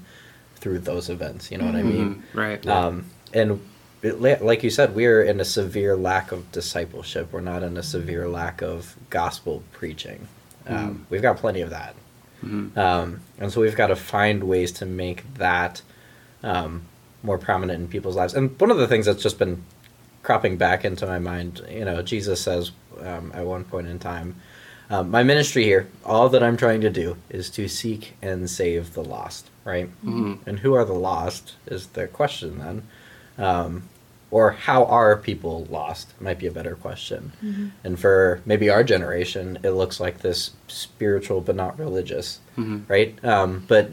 [0.56, 1.50] through those events.
[1.50, 2.14] You know what I mean?
[2.16, 3.60] Mhm, right Um, and
[4.02, 7.32] it, like you said, we are in a severe lack of discipleship.
[7.32, 10.28] We're not in a severe lack of gospel preaching.
[10.66, 11.94] Um, We've got plenty of that.
[12.76, 15.82] Um, and so we've got to find ways to make that
[16.42, 16.82] um,
[17.22, 18.34] more prominent in people's lives.
[18.34, 19.64] And one of the things that's just been
[20.22, 24.36] cropping back into my mind, you know, Jesus says um, at one point in time,
[24.90, 28.94] um, my ministry here, all that I'm trying to do is to seek and save
[28.94, 29.88] the lost, right?
[30.04, 30.38] Mhm.
[30.46, 32.82] And who are the lost is the question then.
[34.30, 37.32] Or how are people lost might be a better question.
[37.84, 42.82] And for maybe our generation, it looks like this spiritual but not religious, Mhm.
[42.88, 43.14] right?
[43.24, 43.90] Um, but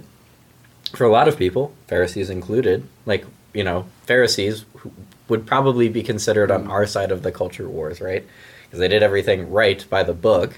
[0.96, 4.92] for a lot of people, Pharisees included, like, you know, Pharisees who
[5.30, 8.26] would probably be considered on our side of the culture wars, right?
[8.66, 10.58] Because they did everything right by the book,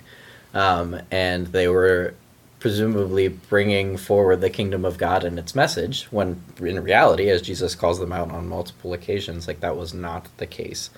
[0.54, 2.14] um, and they were
[2.66, 7.76] presumably bringing forward the kingdom of God and its message, when in reality, as Jesus
[7.76, 10.90] calls them out on multiple occasions, like that was not the case.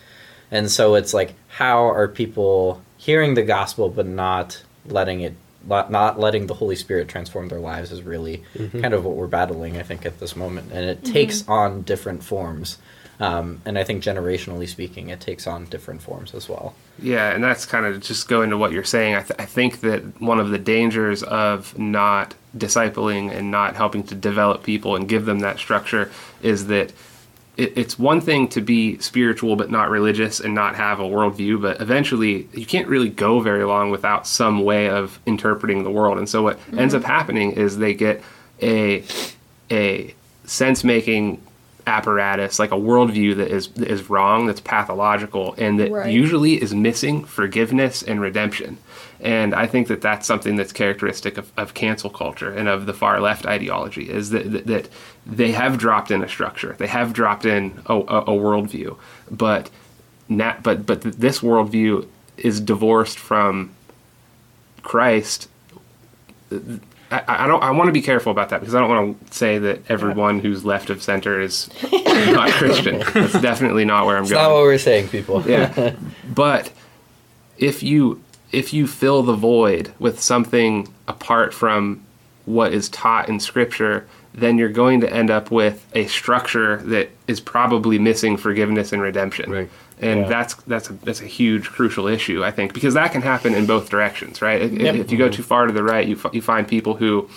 [0.49, 5.35] And so it's like, how are people hearing the gospel but not letting it
[5.67, 8.79] not, not letting the Holy Spirit transform their lives is really Mm-hmm.
[8.79, 10.71] kind of what we're battling, I think, at this moment.
[10.71, 12.77] And it takes on different forms.
[13.19, 16.75] Um, and I think generationally speaking, it takes on different forms as well.
[17.01, 19.15] Yeah, and that's kind of just going to what you're saying.
[19.15, 24.03] I, th- I think that one of the dangers of not discipling and not helping
[24.03, 26.11] to develop people and give them that structure
[26.43, 26.93] is that
[27.55, 31.59] it, it's one thing to be spiritual but not religious and not have a worldview,
[31.59, 36.19] but eventually you can't really go very long without some way of interpreting the world.
[36.19, 38.23] And so what ends up happening is they get
[38.61, 39.03] a
[39.69, 40.13] a
[40.45, 41.41] sense making
[41.87, 46.11] apparatus like a worldview that is that is wrong that's pathological and that Right.
[46.11, 48.77] usually is missing forgiveness and redemption.
[49.19, 52.93] And i think that that's something that's characteristic of, of cancel culture and of the
[52.93, 54.89] far left ideology is that, that, that
[55.25, 56.75] they have dropped in a structure.
[56.77, 58.97] They have dropped in a, a, a worldview.
[59.31, 59.69] But
[60.29, 62.05] not, but but this worldview
[62.37, 63.71] is divorced from
[64.83, 65.49] christ
[67.11, 67.63] I, I don't.
[67.63, 70.39] I want to be careful about that because I don't want to say that everyone
[70.39, 72.99] who's left of center is not Christian.
[73.13, 74.43] That's definitely not where I'm It's going.
[74.43, 75.41] not what we're saying, people.
[75.49, 75.95] yeah,
[76.33, 76.71] but
[77.57, 82.03] if you if you fill the void with something apart from
[82.45, 87.09] what is taught in Scripture, then you're going to end up with a structure that
[87.27, 89.51] is probably missing forgiveness and redemption.
[89.51, 89.69] Right.
[89.99, 90.27] And Yeah.
[90.29, 93.65] that's that's a that's a huge crucial issue, I think, because that can happen in
[93.65, 94.61] both directions, right?
[94.61, 94.95] If, Yep.
[94.95, 97.27] if you go too far to the right, you f- you find people who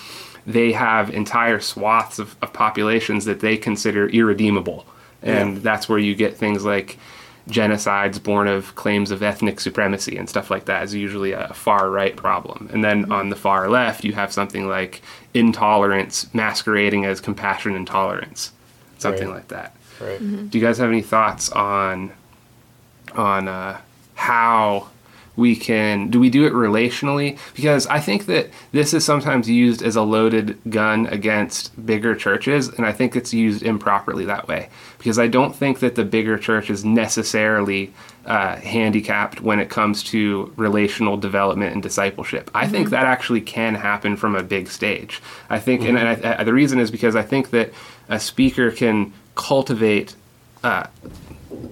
[0.46, 4.84] they have entire swaths of, of populations that they consider irredeemable,
[5.22, 6.98] and that's where you get things like
[7.48, 11.90] genocides born of claims of ethnic supremacy and stuff like that is usually a far
[11.90, 12.68] right problem.
[12.72, 15.02] And then on the far left, you have something like
[15.34, 18.52] intolerance masquerading as compassion and tolerance,
[18.98, 19.34] something Right.
[19.36, 19.74] like that.
[20.00, 20.18] Right.
[20.50, 22.12] Do you guys have any thoughts on
[23.16, 23.78] on uh,
[24.14, 24.88] how
[25.40, 27.38] we can do we do it relationally?
[27.54, 32.68] Because I think that this is sometimes used as a loaded gun against bigger churches,
[32.68, 34.68] and I think it's used improperly that way.
[34.98, 37.92] Because I don't think that the bigger church is necessarily
[38.26, 42.50] uh, handicapped when it comes to relational development and discipleship.
[42.54, 42.94] I think mm-hmm.
[42.96, 45.22] that actually can happen from a big stage.
[45.48, 46.26] I think, and mm-hmm.
[46.26, 47.72] I, I, the reason is because I think that
[48.08, 50.14] a speaker can cultivate
[50.62, 50.86] uh,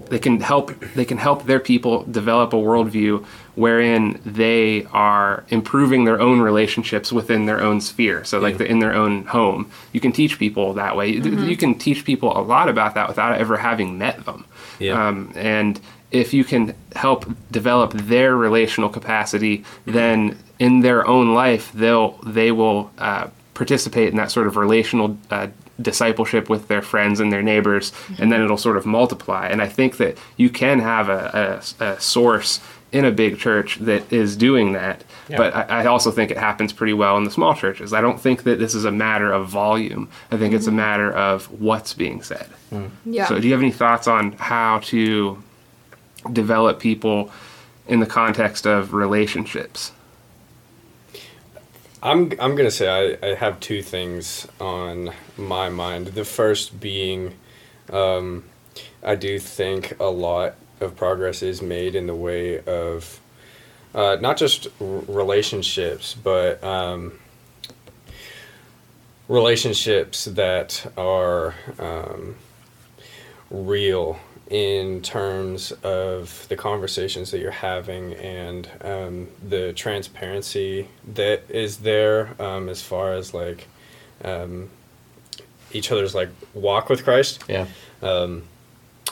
[0.08, 3.24] they can help they can help their people develop a worldview
[3.58, 8.24] wherein they are improving their own relationships within their own sphere.
[8.24, 9.70] So like the, in their own home.
[9.92, 11.08] You can teach people that way.
[11.08, 14.44] You- you can teach people a lot about that without ever having met them.
[14.78, 15.08] Yeah.
[15.08, 21.70] um, and if you can help develop their relational capacity then in their own life
[21.74, 25.48] they'll they will uh, participate in that sort of relational uh,
[25.80, 29.46] discipleship with their friends and their neighbors, and then it'll sort of multiply.
[29.46, 32.58] And I think that you can have a, a, a source
[32.90, 35.04] in a big church that is doing that.
[35.28, 37.92] But I, I also think it happens pretty well in the small churches.
[37.92, 40.08] I don't think that this is a matter of volume.
[40.30, 42.48] I think it's a matter of what's being said.
[43.04, 43.26] Yeah.
[43.26, 45.42] So, do you have any thoughts on how to
[46.32, 47.30] develop people
[47.86, 49.92] in the context of relationships?
[52.02, 56.08] I'm I'm gonna say I, I have two things on my mind.
[56.08, 57.34] The first being,
[57.92, 58.44] um,
[59.02, 63.20] I do think a lot of progress is made in the way of
[63.94, 67.18] uh, not just r- relationships, but um,
[69.28, 72.36] relationships that are um,
[73.50, 74.18] real
[74.50, 82.34] in terms of the conversations that you're having and um, the transparency that is there
[82.40, 83.68] um, as far as like
[84.24, 84.70] um,
[85.72, 87.44] each other's like walk with Christ.
[87.46, 87.66] Yeah.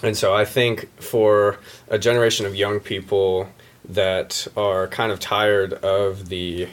[0.02, 3.48] And so I think for a generation of young people
[3.88, 6.68] that are kind of tired of the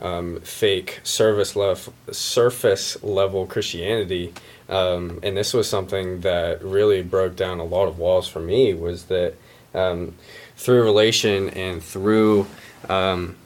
[0.00, 4.32] um, fake service level, surface level Christianity,
[4.68, 8.74] um, and this was something that really broke down a lot of walls for me,
[8.74, 9.34] was that
[9.74, 10.14] um,
[10.56, 12.46] through relation and through
[12.88, 13.36] um,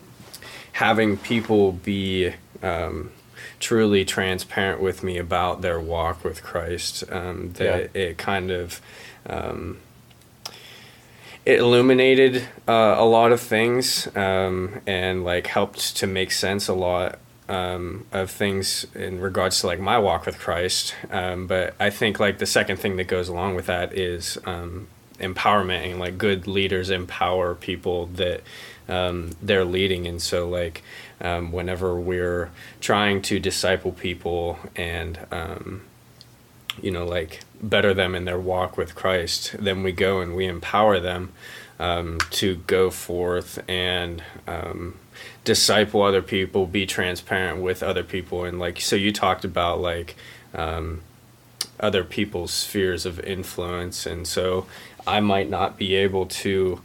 [0.72, 3.10] having people be um,
[3.58, 8.80] truly transparent with me about their walk with Christ, um, that it kind of
[9.26, 9.78] um,
[11.44, 16.74] it illuminated uh, a lot of things um, and like helped to make sense a
[16.74, 20.94] lot um, of things in regards to like my walk with Christ.
[21.10, 24.86] Um, but I think like the second thing that goes along with that is um,
[25.18, 28.42] empowerment and like good leaders empower people that
[28.88, 30.06] um, they're leading.
[30.06, 30.82] And so like
[31.20, 35.82] um, whenever we're trying to disciple people and um,
[36.82, 40.46] you know, like better them in their walk with Christ, then we go and we
[40.46, 41.32] empower them
[41.78, 44.96] um, to go forth and um,
[45.44, 50.16] disciple other people, be transparent with other people, and like so you talked about like
[50.54, 51.00] um,
[51.78, 54.66] other people's spheres of influence, and so
[55.06, 56.82] I might not be able to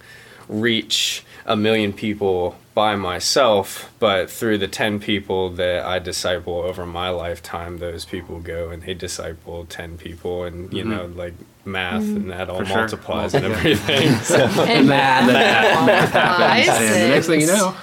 [0.48, 6.86] reach a million people by myself, but through the 10 people that I disciple over
[6.86, 10.92] my lifetime, those people go and they disciple 10 people, and you mm-hmm.
[10.92, 11.34] know, like
[11.64, 12.18] math, mm-hmm.
[12.18, 12.78] and that all For sure.
[12.78, 14.14] multiplies and everything.
[14.26, 15.28] So, And Math.
[15.28, 17.76] Math happens, and the next thing you know,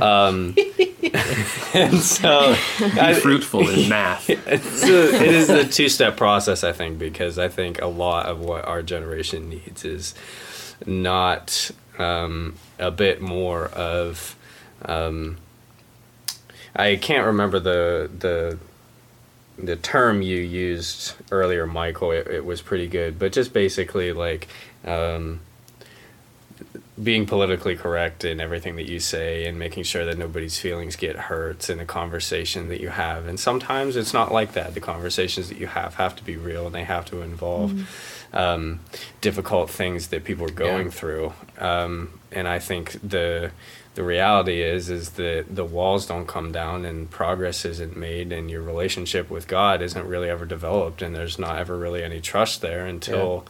[0.04, 0.56] um,
[1.74, 4.28] and so be I- fruitful in math.
[4.28, 8.26] it's a, it is a two step process, I think, because I think a lot
[8.26, 10.14] of what our generation needs is
[10.84, 14.36] not um, a bit more of.
[14.84, 15.38] Um,
[16.74, 18.58] I can't remember the the
[19.58, 22.10] the term you used earlier, Michael.
[22.12, 24.48] It, it was pretty good, but just basically like.
[24.84, 25.40] Um,
[27.02, 31.14] being politically correct in everything that you say and making sure that nobody's feelings get
[31.16, 33.26] hurt in the conversation that you have.
[33.26, 34.72] And sometimes it's not like that.
[34.72, 37.86] The conversations that you have have to be real and they have to involve
[38.32, 38.80] um,
[39.20, 40.90] difficult things that people are going Yeah.
[40.92, 41.32] through.
[41.58, 43.50] Um, and I think the
[43.94, 48.50] the reality is is that the walls don't come down and progress isn't made and
[48.50, 52.60] your relationship with God isn't really ever developed and there's not ever really any trust
[52.60, 53.46] there until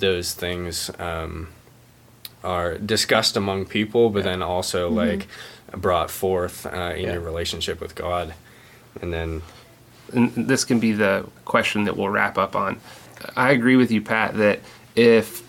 [0.00, 1.48] those things um,
[2.42, 5.26] are discussed among people, but then also like
[5.72, 7.12] brought forth uh, in Yeah.
[7.14, 8.34] your relationship with God,
[9.00, 9.42] and then
[10.12, 12.80] and this can be the question that we'll wrap up on.
[13.36, 14.60] I agree with you, Pat, that
[14.94, 15.42] if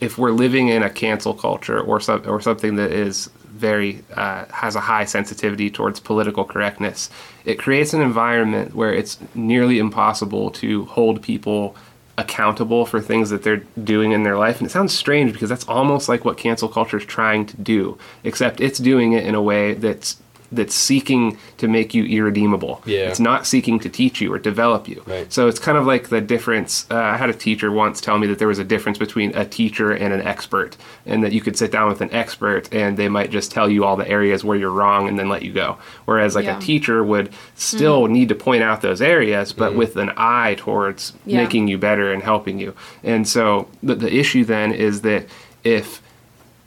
[0.00, 4.44] if we're living in a cancel culture or some, or something that is very uh,
[4.46, 7.10] has a high sensitivity towards political correctness,
[7.44, 11.76] it creates an environment where it's nearly impossible to hold people
[12.18, 14.58] accountable for things that they're doing in their life.
[14.58, 17.98] And it sounds strange because that's almost like what cancel culture is trying to do,
[18.22, 20.21] except it's doing it in a way that's
[20.52, 22.82] that's seeking to make you irredeemable.
[22.84, 23.08] Yeah.
[23.08, 25.02] It's not seeking to teach you or develop you.
[25.06, 25.32] Right.
[25.32, 26.86] So it's kind of like the difference.
[26.90, 29.44] Uh, I had a teacher once tell me that there was a difference between a
[29.46, 33.08] teacher and an expert, and that you could sit down with an expert and they
[33.08, 35.78] might just tell you all the areas where you're wrong and then let you go.
[36.04, 36.58] Whereas like Yeah.
[36.58, 39.58] a teacher would still need to point out those areas, Mm-hmm.
[39.58, 41.42] but with an eye towards Yeah.
[41.42, 42.74] making you better and helping you.
[43.02, 45.24] And so the, the issue then is that
[45.64, 46.01] if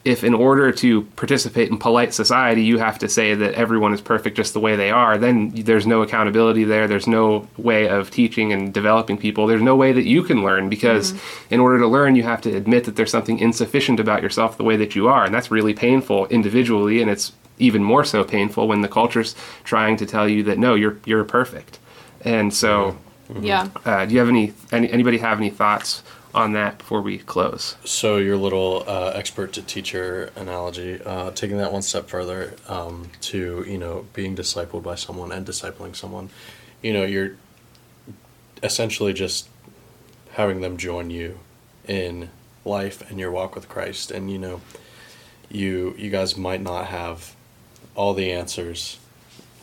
[0.05, 3.99] if in order to participate in polite society you have to say that everyone is
[4.01, 6.87] perfect just the way they are then there's no accountability there.
[6.87, 9.47] There's no way of teaching and developing people.
[9.47, 11.13] There's no way that you can learn because
[11.49, 14.63] in order to learn you have to admit that there's something insufficient about yourself the
[14.63, 18.67] way that you are and that's really painful individually and it's even more so painful
[18.67, 21.79] when the culture's trying to tell you that no you're you're perfect.
[22.21, 22.97] And so
[23.41, 23.69] Yeah.
[23.85, 26.03] uh, do you have any, any anybody have any thoughts
[26.35, 31.57] on that before we close So your little uh, expert to teacher analogy, uh, taking
[31.57, 36.29] that one step further um, to you know being discipled by someone and discipling someone,
[36.81, 37.37] you know you're
[38.61, 39.47] essentially just
[40.33, 41.39] having them join you
[41.87, 42.29] in
[42.65, 44.61] life and your walk with Christ, and you know
[45.49, 47.33] you you guys might not have
[47.95, 48.99] all the answers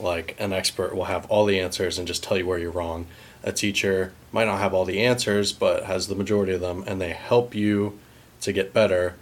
[0.01, 3.07] like an expert will have all the answers and just tell you where you're wrong.
[3.45, 7.01] A teacher might not have all the answers, but has the majority of them, and
[7.01, 7.99] they help you
[8.41, 9.17] to get better.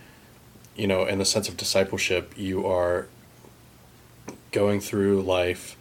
[0.76, 3.06] You know, in the sense of discipleship, you are
[4.52, 5.76] going through life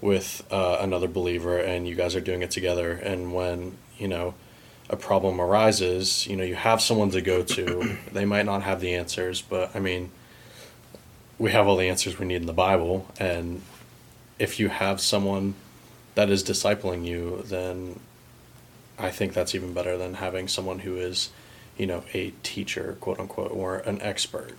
[0.00, 2.92] with uh, another believer, and you guys are doing it together.
[2.92, 4.34] And when you know
[4.90, 7.96] a problem arises, you know you have someone to go to.
[8.12, 10.10] they might not have the answers, but I mean,
[11.38, 13.62] we have all the answers we need in the Bible, and
[14.38, 15.54] if you have someone
[16.16, 18.00] that is discipling you, then
[18.98, 21.30] I think that's even better than having someone who is,
[21.78, 24.52] you know, a teacher, quote unquote, or an expert.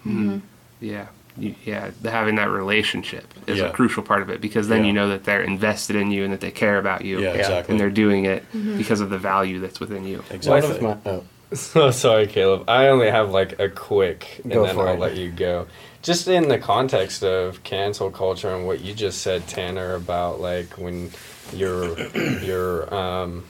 [0.00, 0.30] Mm-hmm.
[0.30, 0.38] Mm-hmm.
[0.80, 1.90] Yeah, you, yeah.
[2.02, 3.66] Having that relationship is Yeah.
[3.66, 4.86] a crucial part of it because then Yeah.
[4.86, 7.20] you know that they're invested in you and that they care about you.
[7.20, 7.72] Yeah, exactly.
[7.72, 8.78] And they're doing it mm-hmm.
[8.78, 10.24] because of the value that's within you.
[10.30, 10.78] Exactly.
[10.78, 12.68] One of my oh, So sorry, Caleb.
[12.68, 14.98] I only have like a quick, and Go then I'll it.
[14.98, 15.66] let you go.
[16.02, 20.78] Just in the context of cancel culture and what you just said, Tanner, about like
[20.78, 21.10] when
[21.52, 21.98] you're
[22.40, 23.44] you're um,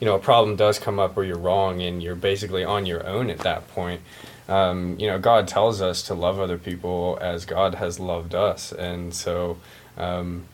[0.00, 3.06] you know a problem does come up where you're wrong and you're basically on your
[3.06, 4.00] own at that point.
[4.48, 8.72] Um, you know, God tells us to love other people as God has loved us,
[8.72, 9.58] and so.
[9.98, 10.44] Um,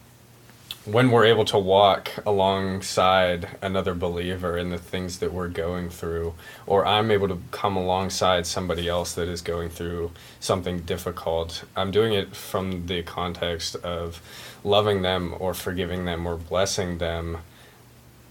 [0.85, 6.35] when we're able to walk alongside another believer in the things that we're going through,
[6.67, 10.11] or I'm able to come alongside somebody else that is going through
[10.41, 14.21] something difficult, I'm doing it from the context of
[14.65, 17.39] loving them or forgiving them or blessing them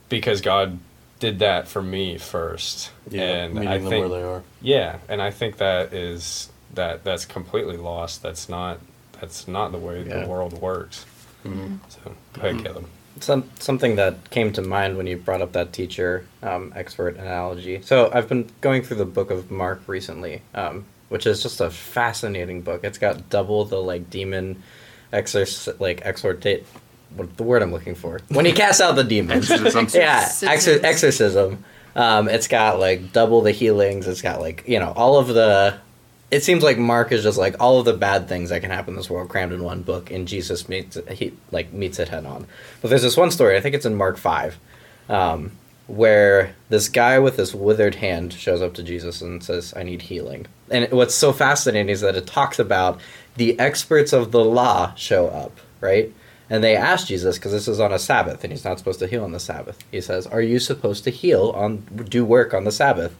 [0.09, 0.79] because God
[1.19, 2.91] did that for me first.
[3.09, 4.43] Yeah, and meeting I them think where they are.
[4.61, 8.21] yeah, and I think that is that that's completely lost.
[8.21, 8.79] That's not
[9.21, 10.21] that's not the way Yeah.
[10.21, 11.05] the world works.
[11.43, 12.85] So go ahead, Caleb.
[13.19, 17.81] Some something that came to mind when you brought up that teacher um, expert analogy.
[17.83, 21.69] So I've been going through the book of Mark recently, um, which is just a
[21.69, 22.83] fascinating book.
[22.83, 24.63] It's got double the like demon
[25.11, 26.65] exorc like exortate.
[27.15, 28.21] What the word I'm looking for?
[28.29, 29.49] When he casts out the demons.
[29.93, 30.49] Yeah, Exorcism.
[30.49, 31.63] exor- exorcism.
[31.93, 34.07] Um, it's got like double the healings.
[34.07, 35.77] It's got like you know all of the.
[36.31, 38.93] It seems like Mark is just like all of the bad things that can happen
[38.93, 42.25] in this world crammed in one book, and Jesus meets he like meets it head
[42.25, 42.47] on.
[42.81, 43.57] But there's this one story.
[43.57, 44.57] I think it's in Mark five,
[45.09, 45.51] um,
[45.87, 50.03] where this guy with this withered hand shows up to Jesus and says, "I need
[50.03, 53.01] healing." And what's so fascinating is that it talks about
[53.35, 56.13] the experts of the law show up, right?
[56.49, 59.07] And they ask Jesus because this is on a Sabbath and he's not supposed to
[59.07, 59.77] heal on the Sabbath.
[59.91, 63.15] He says, "Are you supposed to heal on do work on the Sabbath?"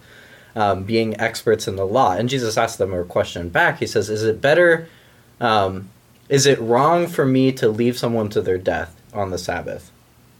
[0.54, 3.80] Um, being experts in the law, and Jesus asks them a question back.
[3.80, 4.88] He says, "Is it better?
[5.40, 5.90] Um,
[6.28, 9.92] is it wrong for me to leave someone to their death on the Sabbath,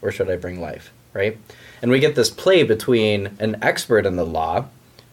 [0.02, 1.38] or should I bring life?" Right?
[1.82, 4.66] And we get this play between an expert in the law,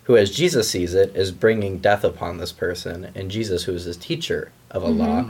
[0.05, 3.85] who, as Jesus sees it, is bringing death upon this person, and Jesus, who is
[3.85, 5.23] his teacher of a law,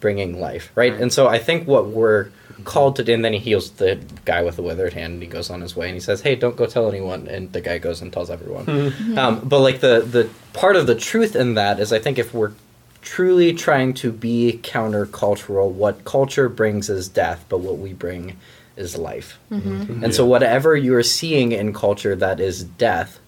[0.00, 0.92] bringing life, right?
[0.92, 2.28] And so I think what we're
[2.64, 5.28] called to do, and then he heals the guy with the withered hand, and he
[5.28, 7.78] goes on his way, and he says, "Hey, don't go tell anyone," and the guy
[7.78, 8.64] goes and tells everyone.
[8.64, 8.88] Hmm.
[8.88, 9.18] Hmm.
[9.18, 12.32] um, but like the the part of the truth in that is, I think if
[12.32, 12.52] we're
[13.02, 18.36] truly trying to be countercultural, what culture brings is death, but what we bring
[18.76, 19.38] is life.
[19.50, 20.04] Mm-hmm.
[20.04, 23.20] And so, whatever you're seeing in culture that is death,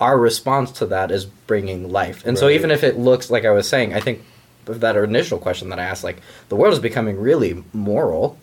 [0.00, 2.24] our response to that is bringing life.
[2.24, 4.24] And so, even if it looks like I was saying, I think of
[4.66, 8.38] that initial question that I asked, like the world is becoming really moral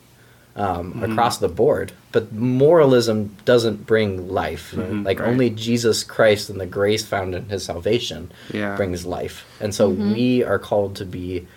[0.56, 1.12] um, Mm-hmm.
[1.12, 4.72] across the board, but moralism doesn't bring life.
[4.76, 5.28] Mhm, Like right.
[5.30, 8.76] only Jesus Christ and the grace found in His salvation Yeah.
[8.76, 9.46] brings life.
[9.60, 11.48] And so we are called to be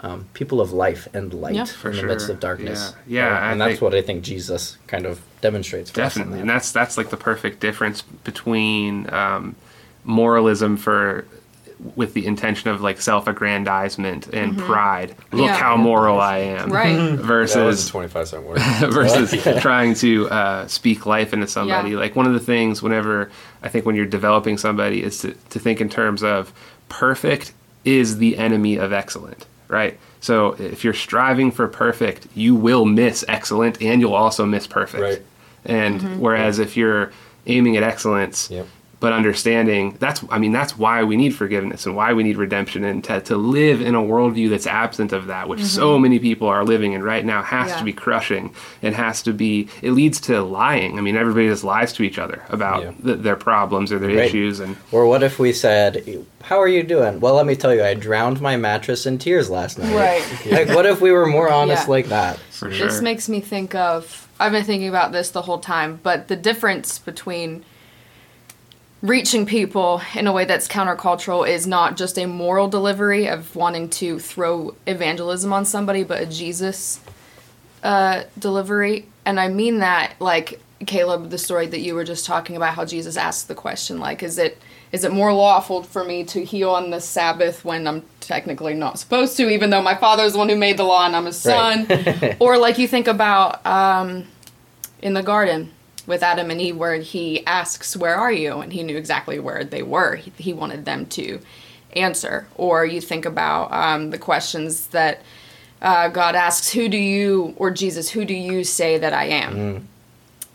[0.00, 1.64] um, people of life and light Yeah.
[1.66, 2.92] For in the midst of darkness.
[3.06, 3.26] Yeah.
[3.26, 3.52] Yeah, Right?
[3.52, 5.92] And that's think- what I think Jesus kind of demonstrates.
[5.92, 6.40] For us Definitely, that.
[6.40, 9.54] and that's that's like the perfect difference between um,
[10.04, 11.24] moralism for
[11.96, 15.14] with the intention of like self-aggrandizement and pride.
[15.32, 15.56] Look Yeah.
[15.56, 16.70] how moral I am.
[16.70, 16.92] Right.
[16.96, 18.58] That was Versus 25 cent word.
[18.92, 21.90] versus trying to uh, speak life into somebody.
[21.90, 21.96] Yeah.
[21.98, 23.30] Like one of the things, whenever
[23.62, 26.52] I think when you're developing somebody, is to, to think in terms of
[26.88, 27.52] perfect
[27.84, 29.98] is the enemy of excellent, right?
[30.20, 35.02] So if you're striving for perfect, you will miss excellent and you'll also miss perfect.
[35.02, 35.22] Right.
[35.64, 37.12] And whereas if you're
[37.46, 38.66] aiming at excellence, Yep.
[39.02, 42.84] But understanding that's I mean that's why we need forgiveness and why we need redemption
[42.84, 46.02] and to, to live in a worldview that's absent of that, which so mm-hmm.
[46.04, 47.78] many people are living in right now, has Yeah.
[47.78, 48.54] to be crushing.
[48.80, 49.68] It has to be.
[49.82, 50.98] It leads to lying.
[50.98, 52.90] I mean, everybody just lies to each other about Yeah.
[53.04, 54.26] th- their problems or their Right.
[54.26, 56.04] issues, and Or what if we said,
[56.44, 59.50] "How are you doing?" Well, let me tell you, I drowned my mattress in tears
[59.50, 59.92] last night.
[59.94, 60.22] Right.
[60.52, 61.90] Like, what if we were more honest Yeah.
[61.96, 62.38] like that?
[62.50, 62.86] for sure.
[62.86, 64.28] This makes me think of.
[64.38, 67.64] I've been thinking about this the whole time, but the difference between
[69.02, 73.88] reaching people in a way that's countercultural is not just a moral delivery of wanting
[73.90, 77.00] to throw evangelism on somebody, but a Jesus
[77.82, 79.08] uh, delivery.
[79.26, 82.84] And I mean that, like Caleb, the story that you were just talking about, how
[82.84, 84.58] Jesus asked the question, like, is it
[84.92, 88.98] is it more lawful for me to heal on the Sabbath when I'm technically not
[88.98, 91.38] supposed to, even though my father's the one who made the law and I'm his
[91.38, 91.88] son?
[92.40, 94.26] or like you think about um,
[95.00, 95.72] in the garden
[96.06, 99.64] with Adam and Eve, where he asks, "Where are you?" and he knew exactly where
[99.64, 100.16] they were.
[100.16, 101.40] He, he wanted them to
[101.94, 102.46] answer.
[102.56, 105.22] Or you think about um, the questions that
[105.80, 109.54] uh, God asks, "Who do you?" or Jesus, "Who do you say that I am?"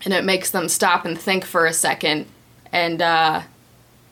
[0.05, 2.27] And it makes them stop and think for a second,
[2.71, 3.41] and uh,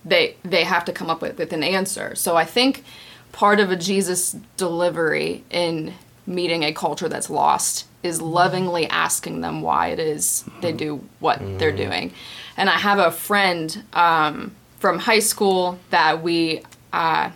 [0.03, 2.15] they they have to come up with, with an answer.
[2.15, 2.83] So I think
[3.31, 5.93] part of a Jesus delivery in
[6.25, 11.39] meeting a culture that's lost is lovingly asking them why it is they do what
[11.60, 12.14] they're doing.
[12.56, 17.32] And I have a friend um, from high school that we uh,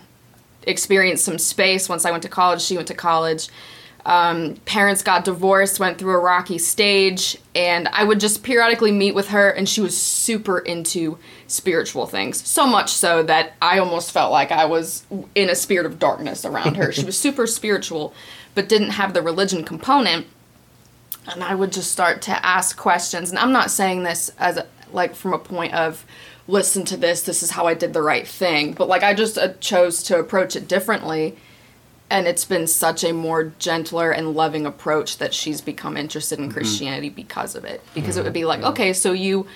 [0.66, 2.62] experienced some space once I went to college.
[2.62, 3.48] She went to college.
[4.06, 9.14] Um, parents got divorced, went through a rocky stage, and I would just periodically meet
[9.14, 12.46] with her, and she was super into spiritual things.
[12.48, 15.04] So much so that I almost felt like I was
[15.34, 16.92] in a spirit of darkness around her.
[16.92, 18.14] she was super spiritual,
[18.54, 20.26] but didn't have the religion component.
[21.28, 24.66] And I would just start to ask questions, and I'm not saying this as a,
[24.92, 26.04] like from a point of
[26.48, 29.38] listen to this, this is how I did the right thing, but like I just
[29.38, 31.36] uh, chose to approach it differently.
[32.12, 36.50] And it's been such a more gentler and loving approach that she's become interested in
[36.50, 37.82] Christianity because of it.
[37.94, 39.46] Because it would be like, okay, so you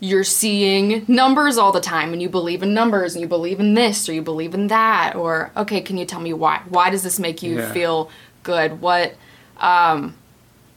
[0.00, 3.74] you're seeing numbers all the time and you believe in numbers and you believe in
[3.74, 6.60] this or you believe in that or okay can you tell me why?
[6.68, 7.72] Why does this make you Yeah.
[7.72, 8.10] feel
[8.44, 8.80] good?
[8.82, 9.14] What
[9.58, 10.14] um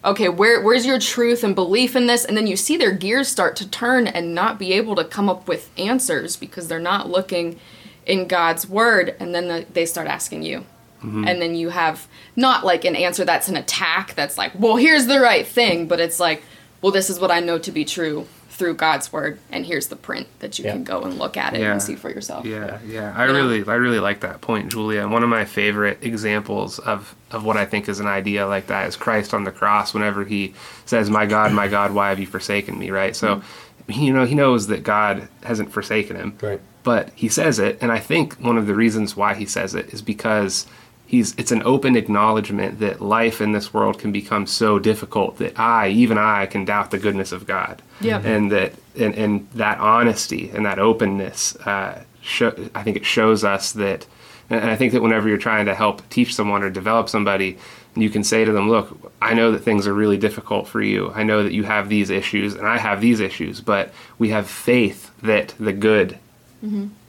[0.03, 2.25] okay where where's your truth and belief in this?
[2.25, 5.29] And then you see their gears start to turn and not be able to come
[5.29, 7.59] up with answers because they're not looking
[8.05, 9.15] in God's word.
[9.19, 10.65] And then the, they start asking you.
[10.99, 11.27] Mm-hmm.
[11.27, 15.07] And then you have not like an answer that's an attack that's like well here's
[15.07, 15.87] the right thing.
[15.87, 16.43] But it's like
[16.81, 18.27] well this is what i know to be true
[18.61, 20.73] through god's word and here's the print that you Yeah.
[20.73, 21.71] can go and look at it Yeah.
[21.71, 23.11] and see for yourself Yeah, yeah.
[23.17, 23.31] I Yeah.
[23.31, 25.01] really, I really like that point, Julia.
[25.01, 28.67] And one of my favorite examples of of what I think is an idea like
[28.67, 29.95] that is Christ on the cross.
[29.95, 30.53] Whenever he
[30.85, 33.15] says, "My God, my God, why have you forsaken me?" Right.
[33.15, 33.91] So, mm-hmm.
[34.03, 36.37] you know, he knows that God hasn't forsaken him.
[36.39, 36.61] Right.
[36.83, 39.91] But he says it, and I think one of the reasons why he says it
[39.93, 40.67] is because
[41.11, 45.59] he's it's an open acknowledgement that life in this world can become so difficult that
[45.59, 47.81] I, even I, can doubt the goodness of God.
[47.99, 48.21] Yeah.
[48.21, 53.43] And that and, and that honesty and that openness, uh, show, I think it shows
[53.43, 54.07] us that.
[54.49, 57.57] And I think that whenever you're trying to help teach someone or develop somebody,
[57.95, 61.11] you can say to them, "Look, I know that things are really difficult for you.
[61.13, 64.47] I know that you have these issues, and I have these issues, but we have
[64.47, 66.17] faith that the good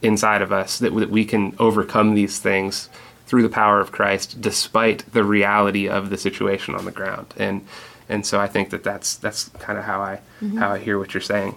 [0.03, 2.89] inside of us that, that we can overcome these things
[3.33, 7.65] through the power of Christ despite the reality of the situation on the ground and
[8.11, 10.21] and so I think that that's that's kind of how I
[10.59, 11.55] how I hear what you're saying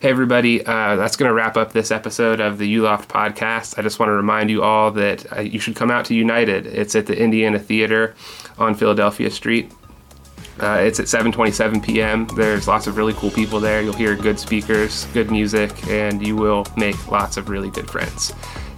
[0.00, 3.78] Hey, everybody, uh, that's going to wrap up this episode of the ULoft podcast.
[3.78, 6.66] I just want to remind you all that uh, you should come out to United.
[6.66, 8.14] It's at the Indiana Theater
[8.58, 9.72] on Philadelphia Street.
[10.60, 12.26] Uh, it's at 7:27 p.m.
[12.36, 13.80] There's lots of really cool people there.
[13.80, 18.32] You'll hear good speakers, good music, and you will make lots of really good friends.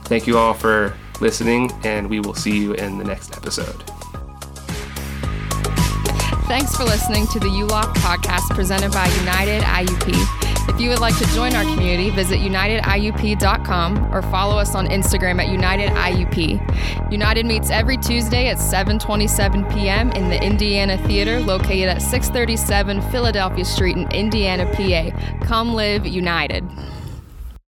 [0.04, 3.82] Thank you all for listening, and we will see you in the next episode.
[6.48, 10.48] Thanks for listening to the ULOC podcast presented by United IUP.
[10.68, 15.42] If you would like to join our community, visit unitediup.com or follow us on Instagram
[15.42, 17.12] at United IUP.
[17.12, 20.12] United meets every Tuesday at 7:27 p.m.
[20.12, 25.44] in the Indiana Theater located at 637 Philadelphia Street in Indiana, PA.
[25.44, 26.64] Come live united.